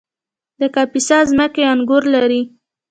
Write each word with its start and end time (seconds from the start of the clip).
د 0.59 0.61
کاپیسا 0.75 1.17
ځمکې 1.29 1.63
انګور 1.73 2.03
لري 2.15 2.41